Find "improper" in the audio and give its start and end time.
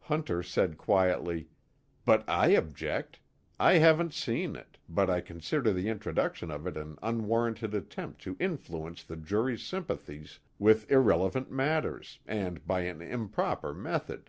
13.00-13.72